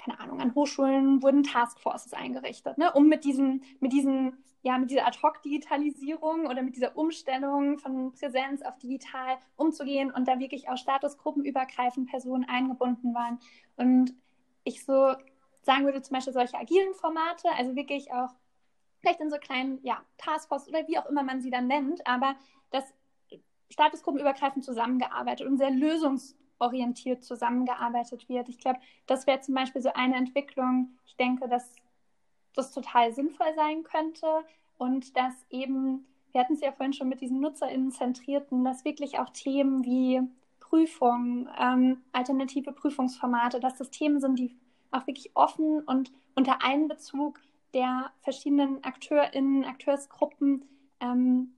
[0.04, 4.92] keine Ahnung, an Hochschulen wurden Taskforces eingerichtet, ne, um mit diesen, mit diesen ja, mit
[4.92, 10.78] dieser Ad-Hoc-Digitalisierung oder mit dieser Umstellung von Präsenz auf digital umzugehen und da wirklich auch
[10.78, 13.40] statusgruppenübergreifend Personen eingebunden waren.
[13.76, 14.14] Und
[14.64, 15.16] ich so
[15.64, 18.30] sagen würde, zum Beispiel solche agilen Formate, also wirklich auch
[19.00, 22.36] vielleicht in so kleinen ja, Taskforce oder wie auch immer man sie dann nennt, aber
[22.70, 22.84] dass
[23.72, 25.72] statusgruppenübergreifend zusammengearbeitet und sehr
[26.62, 28.50] lösungsorientiert zusammengearbeitet wird.
[28.50, 30.90] Ich glaube, das wäre zum Beispiel so eine Entwicklung.
[31.06, 31.76] Ich denke, dass
[32.56, 34.28] das total sinnvoll sein könnte
[34.78, 39.30] und dass eben, wir hatten es ja vorhin schon mit diesen NutzerInnen-Zentrierten, dass wirklich auch
[39.30, 40.22] Themen wie
[40.60, 44.56] Prüfung, ähm, alternative Prüfungsformate, dass das Themen sind, die
[44.92, 47.40] auch wirklich offen und unter Einbezug
[47.74, 50.66] der verschiedenen AkteurInnen, Akteursgruppen
[51.00, 51.54] ähm,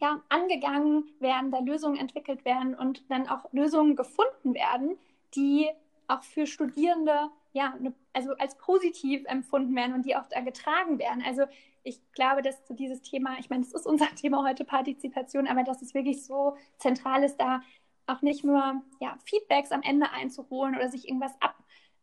[0.00, 4.96] ja, angegangen werden, da Lösungen entwickelt werden und dann auch Lösungen gefunden werden,
[5.34, 5.68] die
[6.08, 10.98] auch für Studierende ja, ne, also als positiv empfunden werden und die auch da getragen
[10.98, 11.22] werden.
[11.26, 11.44] Also
[11.84, 15.62] ich glaube, dass so dieses Thema, ich meine, das ist unser Thema heute, Partizipation, aber
[15.62, 17.62] dass es wirklich so zentral ist, da
[18.06, 21.54] auch nicht nur ja, Feedbacks am Ende einzuholen oder sich irgendwas ab,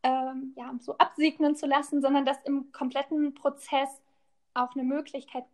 [0.02, 4.00] ähm, ja, so absegnen zu lassen, sondern dass im kompletten Prozess
[4.54, 5.44] auch eine Möglichkeit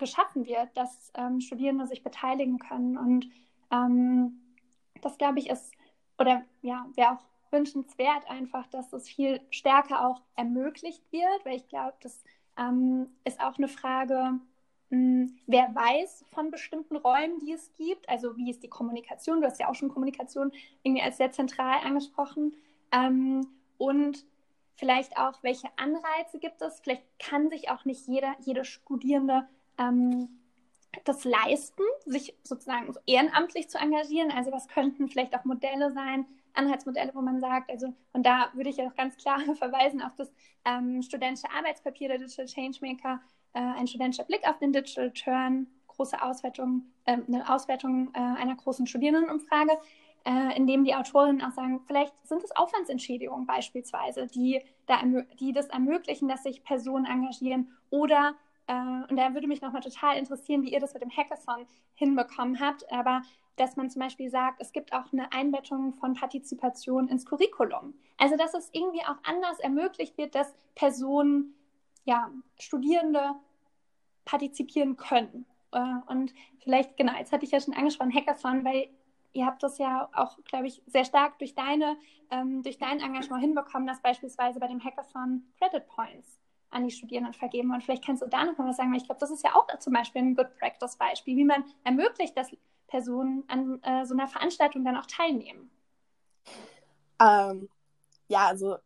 [0.00, 2.98] geschaffen wird, dass ähm, Studierende sich beteiligen können.
[2.98, 3.28] Und
[3.70, 4.40] ähm,
[5.00, 5.72] das, glaube ich, ist,
[6.18, 11.68] oder ja, wäre auch wünschenswert einfach, dass es viel stärker auch ermöglicht wird, weil ich
[11.68, 12.24] glaube, das
[12.58, 14.40] ähm, ist auch eine Frage,
[14.90, 19.40] mh, hm, wer weiß von bestimmten Räumen, die es gibt, also wie ist die Kommunikation,
[19.40, 22.54] du hast ja auch schon Kommunikation irgendwie als sehr zentral angesprochen.
[22.92, 23.46] Ähm,
[23.78, 24.24] und
[24.76, 29.46] vielleicht auch, welche Anreize gibt es, vielleicht kann sich auch nicht jeder, jede Studierende
[29.80, 30.28] ähm,
[31.04, 34.30] das leisten, sich sozusagen so ehrenamtlich zu engagieren.
[34.30, 38.70] Also was könnten vielleicht auch Modelle sein, Anhaltsmodelle, wo man sagt, also, und da würde
[38.70, 40.32] ich ja auch ganz klar verweisen auf das
[40.64, 43.20] ähm, studentische Arbeitspapier der Digital Changemaker,
[43.54, 48.56] äh, ein studentischer Blick auf den Digital Turn, große Auswertung, äh, eine Auswertung äh, einer
[48.56, 49.78] großen Studierendenumfrage,
[50.24, 55.00] äh, in dem die Autorinnen auch sagen, vielleicht sind es Aufwandsentschädigungen beispielsweise, die, da,
[55.38, 58.34] die das ermöglichen, dass sich Personen engagieren oder
[58.72, 62.90] und da würde mich nochmal total interessieren, wie ihr das mit dem Hackathon hinbekommen habt.
[62.92, 63.22] Aber
[63.56, 67.94] dass man zum Beispiel sagt, es gibt auch eine Einbettung von Partizipation ins Curriculum.
[68.16, 71.54] Also dass es irgendwie auch anders ermöglicht wird, dass Personen,
[72.04, 73.34] ja, Studierende
[74.24, 75.44] partizipieren können.
[75.72, 78.88] Äh, und vielleicht, genau, jetzt hatte ich ja schon angesprochen, Hackathon, weil
[79.32, 81.96] ihr habt das ja auch, glaube ich, sehr stark durch, deine,
[82.30, 86.39] ähm, durch dein Engagement hinbekommen, dass beispielsweise bei dem Hackathon Credit Points
[86.70, 87.72] an die Studierenden vergeben.
[87.72, 89.54] Und vielleicht kannst du da noch mal was sagen, weil ich glaube, das ist ja
[89.54, 92.50] auch zum Beispiel ein Good Practice Beispiel, wie man ermöglicht, dass
[92.90, 95.70] Personen an äh, so einer Veranstaltung dann auch teilnehmen?
[97.20, 97.68] Ähm,
[98.28, 98.76] ja, also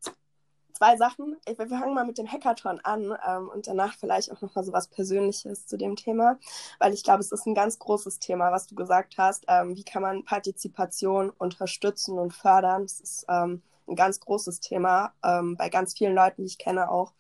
[0.73, 1.37] zwei Sachen.
[1.47, 4.65] Ich, wir fangen mal mit dem Hackathon an ähm, und danach vielleicht auch noch mal
[4.65, 6.39] so was Persönliches zu dem Thema,
[6.79, 9.45] weil ich glaube, es ist ein ganz großes Thema, was du gesagt hast.
[9.49, 12.83] Ähm, wie kann man Partizipation unterstützen und fördern?
[12.83, 16.91] Das ist ähm, ein ganz großes Thema ähm, bei ganz vielen Leuten, die ich kenne
[16.91, 17.13] auch.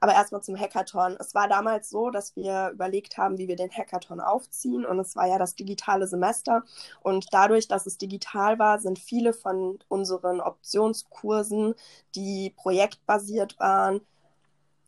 [0.00, 1.16] Aber erstmal zum Hackathon.
[1.20, 4.86] Es war damals so, dass wir überlegt haben, wie wir den Hackathon aufziehen.
[4.86, 6.64] Und es war ja das digitale Semester.
[7.02, 11.74] Und dadurch, dass es digital war, sind viele von unseren Optionskursen,
[12.14, 14.00] die projektbasiert waren,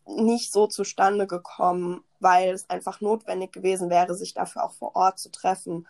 [0.05, 5.19] nicht so zustande gekommen, weil es einfach notwendig gewesen wäre, sich dafür auch vor Ort
[5.19, 5.87] zu treffen.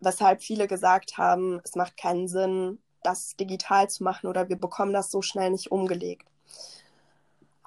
[0.00, 4.92] Weshalb viele gesagt haben, es macht keinen Sinn, das digital zu machen oder wir bekommen
[4.92, 6.26] das so schnell nicht umgelegt.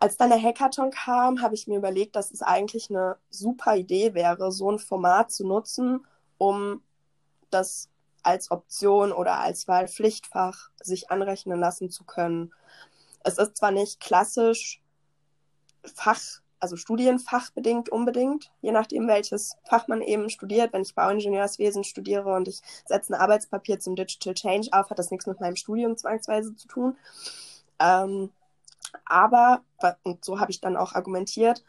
[0.03, 4.13] Als dann der Hackathon kam, habe ich mir überlegt, dass es eigentlich eine super Idee
[4.13, 6.05] wäre, so ein Format zu nutzen,
[6.37, 6.83] um
[7.51, 7.87] das
[8.21, 12.51] als Option oder als Wahlpflichtfach sich anrechnen lassen zu können.
[13.23, 14.81] Es ist zwar nicht klassisch
[15.85, 16.19] Fach,
[16.59, 20.73] also studienfachbedingt unbedingt, je nachdem, welches Fach man eben studiert.
[20.73, 25.11] Wenn ich Bauingenieurswesen studiere und ich setze ein Arbeitspapier zum Digital Change auf, hat das
[25.11, 26.97] nichts mit meinem Studium zwangsweise zu tun.
[27.79, 28.31] Ähm,
[29.05, 29.63] aber,
[30.03, 31.63] und so habe ich dann auch argumentiert,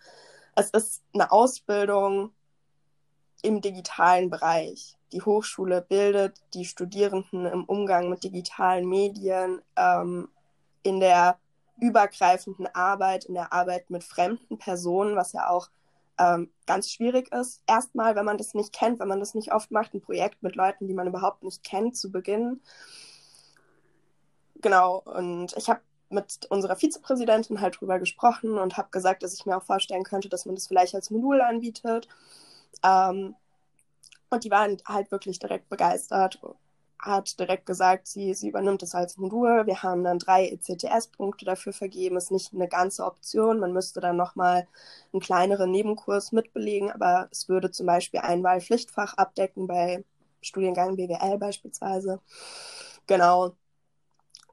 [0.57, 2.33] es ist eine Ausbildung
[3.43, 4.97] im digitalen Bereich.
[5.13, 10.29] Die Hochschule bildet die Studierenden im Umgang mit digitalen Medien, ähm,
[10.83, 11.39] in der
[11.81, 15.69] übergreifenden Arbeit, in der Arbeit mit fremden Personen, was ja auch
[16.19, 17.63] ähm, ganz schwierig ist.
[17.67, 20.55] Erstmal, wenn man das nicht kennt, wenn man das nicht oft macht, ein Projekt mit
[20.55, 22.63] Leuten, die man überhaupt nicht kennt, zu beginnen.
[24.61, 25.81] Genau, und ich habe
[26.15, 30.29] mit unserer Vizepräsidentin halt drüber gesprochen und habe gesagt, dass ich mir auch vorstellen könnte,
[30.29, 32.09] dass man das vielleicht als Modul anbietet.
[32.85, 33.35] Ähm,
[34.31, 36.41] und die waren halt wirklich direkt begeistert,
[36.99, 39.67] hat direkt gesagt, sie, sie übernimmt es als Modul.
[39.67, 42.17] Wir haben dann drei ECTS-Punkte dafür vergeben.
[42.17, 43.61] Ist nicht eine ganze Option.
[43.61, 44.67] Man müsste dann nochmal
[45.13, 50.05] einen kleineren Nebenkurs mitbelegen, aber es würde zum Beispiel ein Wahlpflichtfach abdecken bei
[50.41, 52.21] Studiengang BWL beispielsweise.
[53.07, 53.55] Genau.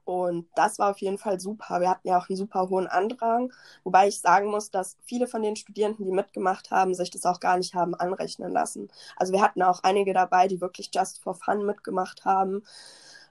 [0.04, 1.80] Und das war auf jeden Fall super.
[1.80, 3.52] Wir hatten ja auch einen super hohen Andrang,
[3.84, 7.40] wobei ich sagen muss, dass viele von den Studierenden, die mitgemacht haben, sich das auch
[7.40, 8.88] gar nicht haben anrechnen lassen.
[9.16, 12.62] Also wir hatten auch einige dabei, die wirklich just for fun mitgemacht haben.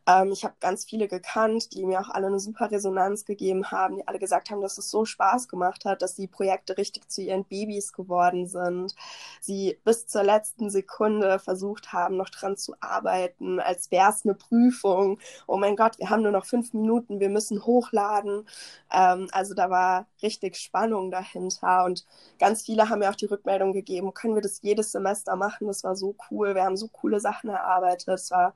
[0.08, 3.98] Ähm, ich habe ganz viele gekannt, die mir auch alle eine super Resonanz gegeben haben,
[3.98, 7.22] die alle gesagt haben, dass es so Spaß gemacht hat, dass die Projekte richtig zu
[7.22, 8.96] ihren Babys geworden sind.
[9.42, 14.34] Sie bis zur letzten Sekunde versucht haben, noch dran zu arbeiten, als wäre es eine
[14.36, 15.20] Prüfung.
[15.48, 18.48] Oh mein Gott, wir haben nur noch fünf Minuten, wir müssen hochladen.
[18.92, 22.06] Ähm, also da war richtig Spannung dahinter und
[22.40, 25.68] ganz viele haben mir auch die Rückmeldung gegeben, können wir das jedes Semester machen?
[25.68, 28.08] Das war so cool, wir haben so coole Sachen erarbeitet.
[28.10, 28.54] Es war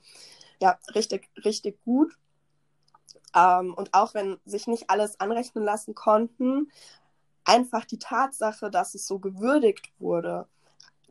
[0.60, 2.13] ja, richtig, richtig gut.
[3.36, 6.72] Ähm, und auch wenn sich nicht alles anrechnen lassen konnten,
[7.44, 10.48] einfach die Tatsache, dass es so gewürdigt wurde,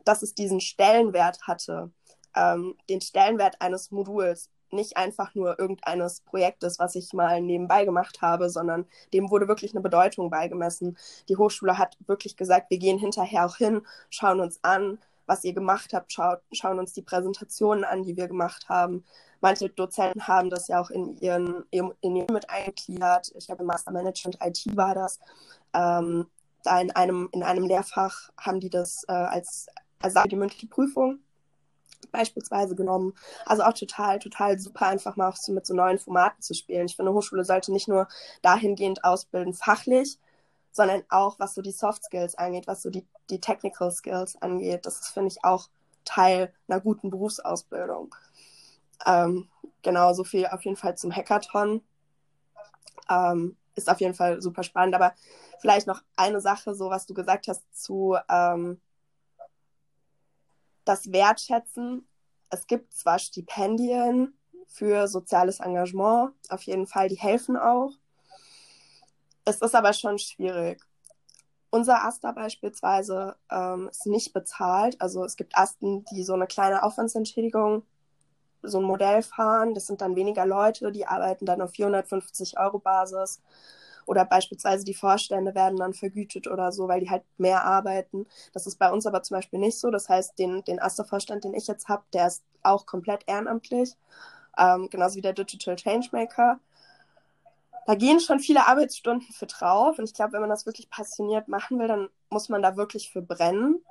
[0.03, 1.91] dass es diesen Stellenwert hatte,
[2.35, 8.21] ähm, den Stellenwert eines Moduls, nicht einfach nur irgendeines Projektes, was ich mal nebenbei gemacht
[8.21, 10.97] habe, sondern dem wurde wirklich eine Bedeutung beigemessen.
[11.29, 15.53] Die Hochschule hat wirklich gesagt, wir gehen hinterher auch hin, schauen uns an, was ihr
[15.53, 19.05] gemacht habt, schaut, schauen uns die Präsentationen an, die wir gemacht haben.
[19.45, 23.31] Manche Dozenten haben das ja auch in ihren in ihren mit eingegliedert.
[23.35, 25.19] Ich habe im Master Management IT war das.
[25.71, 26.25] Ähm,
[26.63, 29.67] da in einem, in einem Lehrfach haben die das äh, als,
[30.01, 31.19] als die mündliche Prüfung
[32.11, 33.13] beispielsweise genommen.
[33.45, 36.87] Also auch total, total super, einfach mal auch so mit so neuen Formaten zu spielen.
[36.87, 38.07] Ich finde, Hochschule sollte nicht nur
[38.41, 40.17] dahingehend ausbilden, fachlich,
[40.71, 44.87] sondern auch, was so die Soft Skills angeht, was so die, die Technical Skills angeht.
[44.87, 45.69] Das ist, finde ich, auch
[46.03, 48.15] Teil einer guten Berufsausbildung.
[49.05, 49.49] Ähm,
[49.81, 51.81] genau, so viel auf jeden Fall zum Hackathon.
[53.09, 54.95] Ähm, ist auf jeden Fall super spannend.
[54.95, 55.13] Aber
[55.59, 58.79] vielleicht noch eine Sache, so was du gesagt hast zu ähm,
[60.85, 62.07] das Wertschätzen.
[62.49, 67.91] Es gibt zwar Stipendien für soziales Engagement, auf jeden Fall, die helfen auch.
[69.45, 70.81] Es ist aber schon schwierig.
[71.69, 74.99] Unser Aster beispielsweise ähm, ist nicht bezahlt.
[75.01, 77.83] Also es gibt Asten, die so eine kleine Aufwandsentschädigung,
[78.67, 79.73] so ein Modell fahren.
[79.73, 83.41] Das sind dann weniger Leute, die arbeiten dann auf 450 Euro Basis.
[84.05, 88.27] Oder beispielsweise die Vorstände werden dann vergütet oder so, weil die halt mehr arbeiten.
[88.53, 89.89] Das ist bei uns aber zum Beispiel nicht so.
[89.89, 93.95] Das heißt, den, den Aster-Vorstand, den ich jetzt habe, der ist auch komplett ehrenamtlich.
[94.57, 96.59] Ähm, genauso wie der Digital Changemaker
[97.85, 99.99] da gehen schon viele Arbeitsstunden für drauf.
[99.99, 103.11] Und ich glaube, wenn man das wirklich passioniert machen will, dann muss man da wirklich
[103.11, 103.81] für brennen.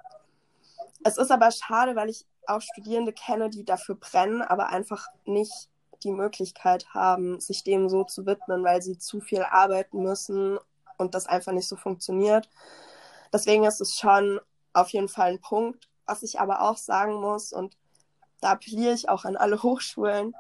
[1.05, 5.69] Es ist aber schade, weil ich auch Studierende kenne, die dafür brennen, aber einfach nicht
[6.03, 10.59] die Möglichkeit haben, sich dem so zu widmen, weil sie zu viel arbeiten müssen
[10.99, 12.49] und das einfach nicht so funktioniert.
[13.33, 14.41] Deswegen ist es schon
[14.73, 15.89] auf jeden Fall ein Punkt.
[16.07, 17.77] Was ich aber auch sagen muss, und
[18.41, 20.35] da appelliere ich auch an alle Hochschulen,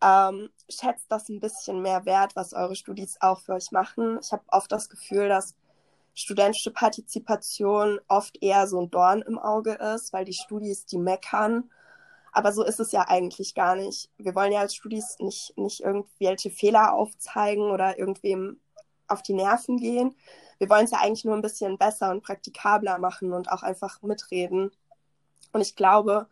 [0.00, 4.18] ähm, schätzt das ein bisschen mehr wert, was eure Studis auch für euch machen.
[4.20, 5.54] Ich habe oft das Gefühl, dass
[6.14, 11.70] studentische Partizipation oft eher so ein Dorn im Auge ist, weil die Studis die meckern.
[12.32, 14.10] Aber so ist es ja eigentlich gar nicht.
[14.16, 18.60] Wir wollen ja als Studis nicht, nicht irgendwelche Fehler aufzeigen oder irgendwem
[19.08, 20.16] auf die Nerven gehen.
[20.58, 24.00] Wir wollen es ja eigentlich nur ein bisschen besser und praktikabler machen und auch einfach
[24.02, 24.70] mitreden.
[25.52, 26.26] Und ich glaube,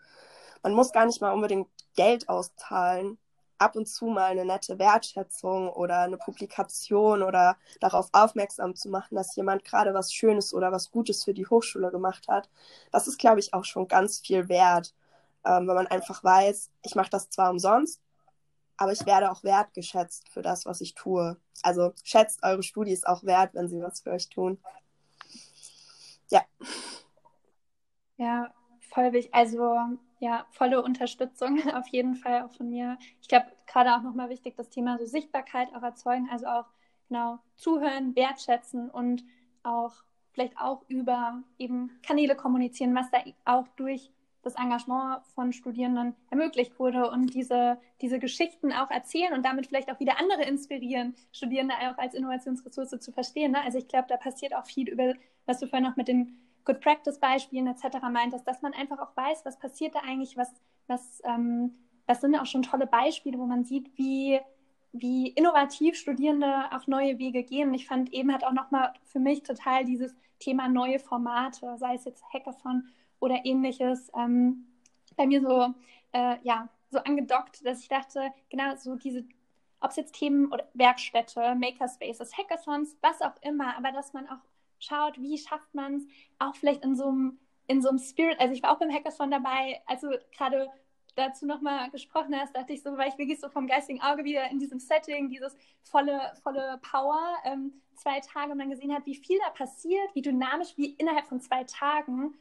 [0.63, 3.19] man muss gar nicht mal unbedingt Geld auszahlen,
[3.61, 9.17] ab und zu mal eine nette Wertschätzung oder eine Publikation oder darauf aufmerksam zu machen,
[9.17, 12.49] dass jemand gerade was Schönes oder was Gutes für die Hochschule gemacht hat,
[12.91, 14.95] das ist, glaube ich, auch schon ganz viel wert,
[15.45, 18.01] ähm, wenn man einfach weiß, ich mache das zwar umsonst,
[18.79, 21.37] aber ich werde auch wertgeschätzt für das, was ich tue.
[21.63, 24.59] Also schätzt eure Studis auch wert, wenn sie was für euch tun.
[26.31, 26.43] ja.
[28.17, 28.55] Ja,
[28.89, 29.35] voll wichtig.
[29.35, 32.99] Also ja, volle Unterstützung auf jeden Fall auch von mir.
[33.21, 36.67] Ich glaube, gerade auch nochmal wichtig, das Thema so Sichtbarkeit auch erzeugen, also auch
[37.09, 39.25] genau zuhören, wertschätzen und
[39.63, 39.95] auch
[40.33, 46.79] vielleicht auch über eben Kanäle kommunizieren, was da auch durch das Engagement von Studierenden ermöglicht
[46.79, 51.75] wurde und diese, diese Geschichten auch erzählen und damit vielleicht auch wieder andere inspirieren, Studierende
[51.75, 53.53] auch als Innovationsressource zu verstehen.
[53.53, 53.63] Ne?
[53.63, 56.81] Also ich glaube, da passiert auch viel über, was du vorhin auch mit den Good
[56.81, 57.99] Practice Beispielen etc.
[58.11, 60.53] meintest, dass man einfach auch weiß, was passiert da eigentlich, was,
[60.87, 61.75] was, ähm,
[62.07, 64.41] was sind auch schon tolle Beispiele, wo man sieht, wie,
[64.93, 67.69] wie innovativ Studierende auf neue Wege gehen.
[67.69, 71.95] Und ich fand eben hat auch nochmal für mich total dieses Thema neue Formate, sei
[71.95, 72.89] es jetzt Hackathon
[73.21, 74.67] oder ähnliches, ähm,
[75.17, 75.75] bei mir so,
[76.13, 79.25] äh, ja, so angedockt, dass ich dachte, genau so diese,
[79.81, 84.41] ob es jetzt Themen oder Werkstätte, Makerspaces, Hackathons, was auch immer, aber dass man auch
[84.81, 86.07] schaut, wie schafft man es,
[86.39, 90.69] auch vielleicht in so einem Spirit, also ich war auch beim Hackathon dabei, also gerade
[91.17, 94.51] dazu nochmal gesprochen hast, dachte ich so, weil ich wirklich so vom geistigen Auge wieder
[94.51, 99.15] in diesem Setting, dieses volle, volle Power, ähm, zwei Tage und dann gesehen hat, wie
[99.15, 102.35] viel da passiert, wie dynamisch, wie innerhalb von zwei Tagen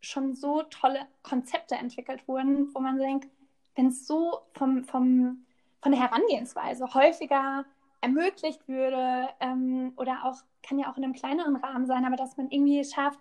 [0.00, 3.28] schon so tolle Konzepte entwickelt wurden, wo man denkt,
[3.74, 5.44] wenn es so vom, vom,
[5.80, 7.64] von der Herangehensweise häufiger
[8.00, 12.36] ermöglicht würde ähm, oder auch, kann ja auch in einem kleineren Rahmen sein, aber dass
[12.36, 13.20] man irgendwie schafft,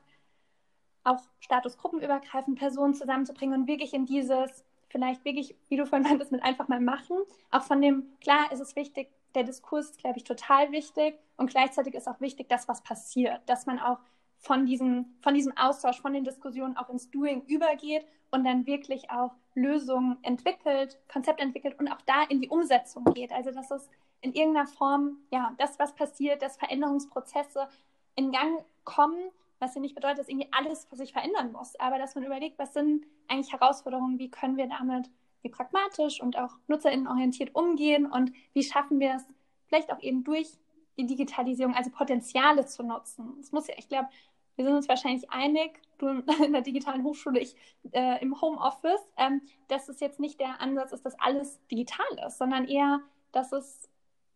[1.03, 6.43] auch statusgruppenübergreifend Personen zusammenzubringen und wirklich in dieses, vielleicht wirklich, wie du vorhin meintest, mit
[6.43, 7.17] einfach mal machen.
[7.51, 11.49] Auch von dem, klar ist es wichtig, der Diskurs ist, glaube ich, total wichtig und
[11.49, 13.99] gleichzeitig ist auch wichtig, dass was passiert, dass man auch
[14.37, 19.09] von diesem, von diesem Austausch, von den Diskussionen auch ins Doing übergeht und dann wirklich
[19.09, 23.31] auch Lösungen entwickelt, Konzept entwickelt und auch da in die Umsetzung geht.
[23.31, 23.89] Also dass es
[24.23, 27.67] in irgendeiner Form, ja, das, was passiert, dass Veränderungsprozesse
[28.15, 32.15] in Gang kommen, was ja nicht bedeutet, dass irgendwie alles sich verändern muss, aber dass
[32.15, 35.09] man überlegt, was sind eigentlich Herausforderungen, wie können wir damit
[35.41, 39.25] wie pragmatisch und auch nutzerinnenorientiert umgehen und wie schaffen wir es
[39.67, 40.57] vielleicht auch eben durch
[40.97, 43.37] die Digitalisierung, also Potenziale zu nutzen.
[43.41, 44.07] Es muss ja, ich glaube,
[44.55, 46.07] wir sind uns wahrscheinlich einig, du
[46.43, 47.55] in der digitalen Hochschule, ich
[47.91, 52.37] äh, im Homeoffice, ähm, dass es jetzt nicht der Ansatz ist, dass alles digital ist,
[52.37, 53.89] sondern eher, dass es,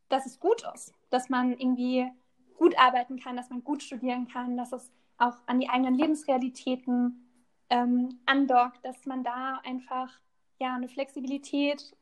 [0.10, 2.10] dass es gut ist, dass man irgendwie
[2.58, 7.28] gut arbeiten kann, dass man gut studieren kann, dass es auch an die eigenen Lebensrealitäten
[7.70, 10.12] ähm, andockt, dass man da einfach
[10.60, 11.96] ja eine Flexibilität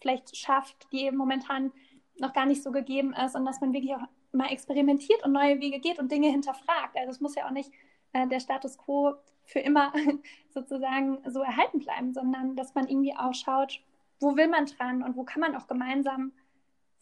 [0.00, 1.72] vielleicht schafft, die eben momentan
[2.18, 5.60] noch gar nicht so gegeben ist und dass man wirklich auch mal experimentiert und neue
[5.60, 6.96] Wege geht und Dinge hinterfragt.
[6.96, 7.70] Also es muss ja auch nicht
[8.12, 9.92] äh, der Status quo für immer
[10.50, 13.80] sozusagen so erhalten bleiben, sondern dass man irgendwie auch schaut,
[14.20, 16.32] wo will man dran und wo kann man auch gemeinsam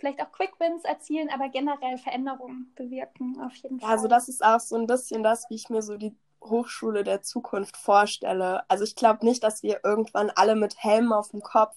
[0.01, 3.91] vielleicht auch Quick Wins erzielen, aber generell Veränderungen bewirken, auf jeden Fall.
[3.91, 7.23] Also das ist auch so ein bisschen das, wie ich mir so die Hochschule der
[7.23, 8.63] Zukunft vorstelle.
[8.69, 11.77] Also ich glaube nicht, dass wir irgendwann alle mit Helmen auf dem Kopf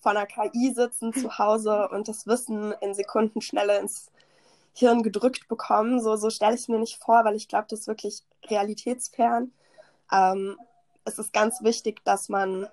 [0.00, 4.10] vor einer KI sitzen zu Hause und das Wissen in Sekundenschnelle ins
[4.74, 6.00] Hirn gedrückt bekommen.
[6.00, 9.52] So, so stelle ich es mir nicht vor, weil ich glaube, das ist wirklich realitätsfern.
[10.10, 10.56] Ähm,
[11.04, 12.68] es ist ganz wichtig, dass man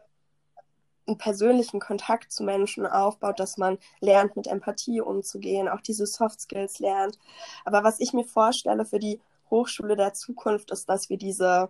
[1.09, 6.41] einen persönlichen Kontakt zu Menschen aufbaut, dass man lernt, mit Empathie umzugehen, auch diese Soft
[6.41, 7.19] Skills lernt.
[7.65, 9.19] Aber was ich mir vorstelle für die
[9.49, 11.69] Hochschule der Zukunft ist, dass wir diese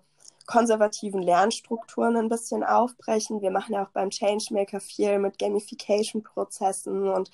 [0.49, 3.41] konservativen Lernstrukturen ein bisschen aufbrechen.
[3.41, 7.29] Wir machen ja auch beim Changemaker viel mit Gamification-Prozessen und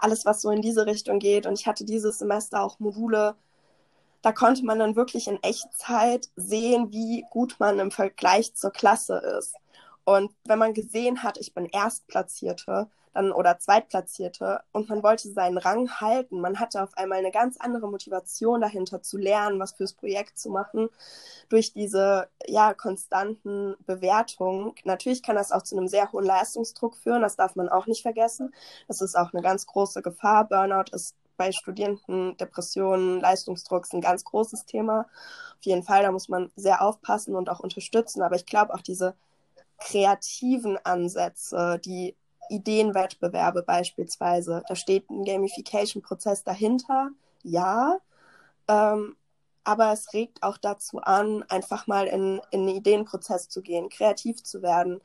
[0.00, 1.46] alles, was so in diese Richtung geht.
[1.46, 3.36] Und ich hatte dieses Semester auch Module,
[4.20, 9.16] da konnte man dann wirklich in Echtzeit sehen, wie gut man im Vergleich zur Klasse
[9.38, 9.54] ist.
[10.08, 15.58] Und wenn man gesehen hat, ich bin Erstplatzierte, dann oder Zweitplatzierte und man wollte seinen
[15.58, 16.40] Rang halten.
[16.40, 20.48] Man hatte auf einmal eine ganz andere Motivation dahinter zu lernen, was fürs Projekt zu
[20.48, 20.88] machen,
[21.50, 24.72] durch diese ja konstanten Bewertungen.
[24.84, 28.00] Natürlich kann das auch zu einem sehr hohen Leistungsdruck führen, das darf man auch nicht
[28.00, 28.54] vergessen.
[28.86, 30.48] Das ist auch eine ganz große Gefahr.
[30.48, 35.06] Burnout ist bei Studierenden, Depressionen, Leistungsdruck ist ein ganz großes Thema.
[35.58, 38.22] Auf jeden Fall, da muss man sehr aufpassen und auch unterstützen.
[38.22, 39.14] Aber ich glaube auch diese
[39.78, 42.16] kreativen Ansätze, die
[42.50, 44.62] Ideenwettbewerbe beispielsweise.
[44.68, 47.10] Da steht ein Gamification-Prozess dahinter,
[47.42, 47.98] ja.
[48.68, 49.16] Ähm,
[49.64, 54.42] aber es regt auch dazu an, einfach mal in, in einen Ideenprozess zu gehen, kreativ
[54.42, 55.00] zu werden.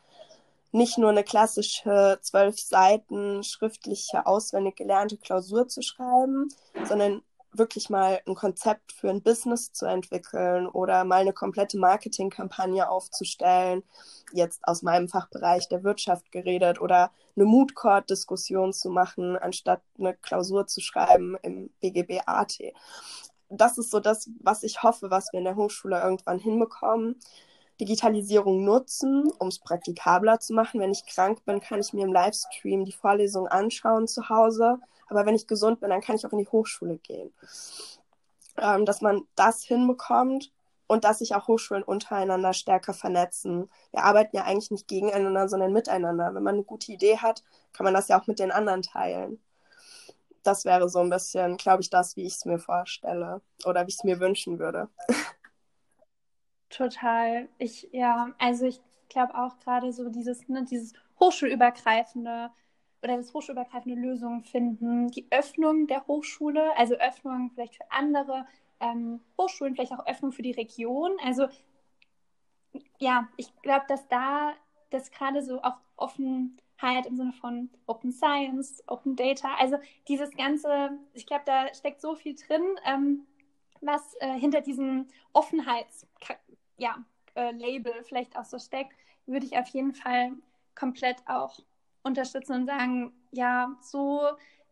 [0.71, 6.47] Nicht nur eine klassische zwölf Seiten schriftliche, auswendig gelernte Klausur zu schreiben,
[6.85, 7.21] sondern
[7.53, 13.83] wirklich mal ein Konzept für ein Business zu entwickeln oder mal eine komplette Marketingkampagne aufzustellen,
[14.31, 19.81] jetzt aus meinem Fachbereich der Wirtschaft geredet, oder eine Mood Court Diskussion zu machen, anstatt
[19.97, 22.59] eine Klausur zu schreiben im BGB AT.
[23.49, 27.19] das ist so das, was ich hoffe, was wir in der Hochschule irgendwann hinbekommen.
[27.79, 30.79] Digitalisierung nutzen, um es praktikabler zu machen.
[30.79, 34.79] Wenn ich krank bin, kann ich mir im Livestream die Vorlesung anschauen zu Hause.
[35.09, 37.33] Aber wenn ich gesund bin, dann kann ich auch in die Hochschule gehen.
[38.57, 40.51] Ähm, dass man das hinbekommt
[40.87, 43.69] und dass sich auch Hochschulen untereinander stärker vernetzen.
[43.91, 46.35] Wir arbeiten ja eigentlich nicht gegeneinander, sondern miteinander.
[46.35, 47.43] Wenn man eine gute Idee hat,
[47.73, 49.41] kann man das ja auch mit den anderen teilen.
[50.43, 53.89] Das wäre so ein bisschen, glaube ich, das, wie ich es mir vorstelle oder wie
[53.89, 54.89] ich es mir wünschen würde.
[56.73, 57.47] Total.
[57.59, 62.49] Ich, ja, also ich glaube auch gerade so dieses, ne, dieses hochschulübergreifende
[63.03, 68.47] oder das hochschulübergreifende Lösungen finden, die Öffnung der Hochschule, also Öffnung vielleicht für andere
[68.79, 71.11] ähm, Hochschulen, vielleicht auch Öffnung für die Region.
[71.23, 71.47] Also
[72.99, 74.53] ja, ich glaube, dass da
[74.89, 80.97] das gerade so auch Offenheit im Sinne von Open Science, Open Data, also dieses ganze,
[81.13, 83.27] ich glaube, da steckt so viel drin, ähm,
[83.85, 86.07] was äh, hinter diesem Offenheits
[86.83, 86.97] ja,
[87.35, 88.93] äh, Label vielleicht auch so steckt,
[89.25, 90.33] würde ich auf jeden Fall
[90.75, 91.57] komplett auch
[92.03, 94.21] unterstützen und sagen, ja, so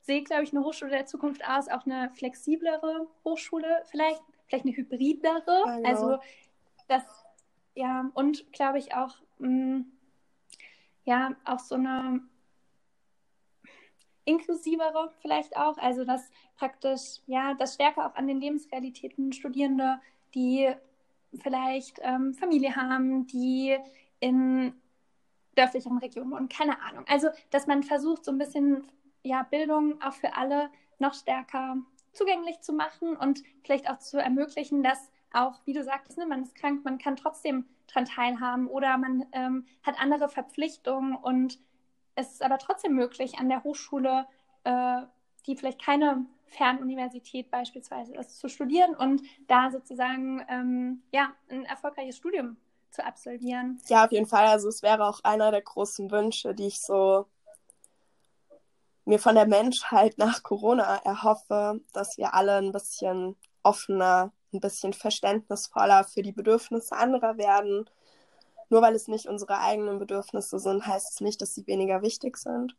[0.01, 4.75] sehe, glaube ich, eine Hochschule der Zukunft aus, auch eine flexiblere Hochschule vielleicht, vielleicht eine
[4.75, 5.41] hybridere.
[5.45, 5.87] Genau.
[5.87, 6.19] Also
[6.89, 7.03] das,
[7.75, 9.91] ja, und glaube ich auch, mh, mm,
[11.05, 12.21] ja, auch so eine
[14.25, 19.99] inklusivere vielleicht auch, also dass praktisch, ja, das stärker auch an den Lebensrealitäten Studierende,
[20.35, 20.75] die
[21.39, 23.77] vielleicht ähm, Familie haben, die
[24.19, 24.73] in
[25.55, 27.05] dörflicheren Regionen wohnen, keine Ahnung.
[27.07, 28.83] Also, dass man versucht, so ein bisschen
[29.23, 30.69] ja, Bildung auch für alle
[30.99, 31.77] noch stärker
[32.13, 36.43] zugänglich zu machen und vielleicht auch zu ermöglichen, dass auch, wie du sagtest, ne, man
[36.43, 41.59] ist krank, man kann trotzdem daran teilhaben oder man ähm, hat andere Verpflichtungen und
[42.15, 44.27] es ist aber trotzdem möglich, an der Hochschule,
[44.65, 45.01] äh,
[45.47, 52.17] die vielleicht keine Fernuniversität beispielsweise ist, zu studieren und da sozusagen ähm, ja, ein erfolgreiches
[52.17, 52.57] Studium
[52.91, 53.79] zu absolvieren.
[53.87, 54.47] Ja, auf jeden Fall.
[54.47, 57.25] Also es wäre auch einer der großen Wünsche, die ich so
[59.05, 64.93] mir von der Menschheit nach Corona erhoffe, dass wir alle ein bisschen offener, ein bisschen
[64.93, 67.89] verständnisvoller für die Bedürfnisse anderer werden.
[68.69, 72.37] Nur weil es nicht unsere eigenen Bedürfnisse sind, heißt es nicht, dass sie weniger wichtig
[72.37, 72.75] sind.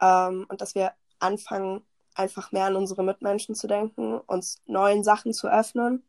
[0.00, 1.84] Ähm, und dass wir anfangen,
[2.14, 6.04] einfach mehr an unsere Mitmenschen zu denken, uns neuen Sachen zu öffnen,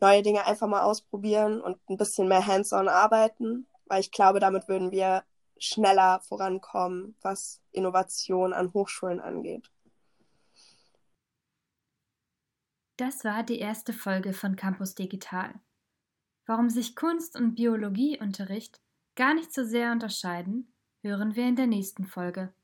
[0.00, 4.68] neue Dinge einfach mal ausprobieren und ein bisschen mehr hands-on arbeiten, weil ich glaube, damit
[4.68, 5.24] würden wir
[5.58, 9.70] schneller vorankommen, was Innovation an Hochschulen angeht.
[12.98, 15.54] Das war die erste Folge von Campus Digital.
[16.46, 18.80] Warum sich Kunst- und Biologieunterricht
[19.16, 22.54] gar nicht so sehr unterscheiden, hören wir in der nächsten Folge.